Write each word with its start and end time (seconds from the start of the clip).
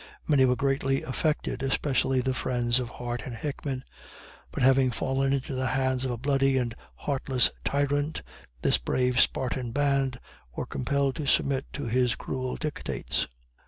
Many 0.27 0.45
were 0.45 0.55
greatly 0.55 1.03
affected, 1.03 1.61
especially 1.61 2.21
the 2.21 2.33
friends 2.33 2.79
of 2.79 2.89
Hart 2.89 3.21
and 3.23 3.35
Hickman. 3.35 3.83
But 4.51 4.63
having 4.63 4.89
fallen 4.89 5.31
into 5.31 5.53
the 5.53 5.67
hands 5.67 6.05
of 6.05 6.09
a 6.09 6.17
bloody 6.17 6.57
and 6.57 6.73
heartless 6.95 7.51
tyrant, 7.63 8.23
this 8.63 8.79
brave 8.79 9.19
"Spartan 9.19 9.69
band" 9.73 10.19
were 10.55 10.65
compelled 10.65 11.17
to 11.17 11.27
submit 11.27 11.67
to 11.73 11.83
his 11.85 12.15
cruel 12.15 12.55
dictates. 12.55 13.27